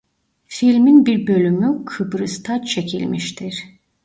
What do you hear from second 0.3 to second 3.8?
Filmin bir bölümü Kıbrıs'ta çekilmiştir.